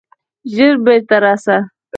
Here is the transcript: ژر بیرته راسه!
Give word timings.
ژر 0.53 0.75
بیرته 0.85 1.17
راسه! 1.23 1.57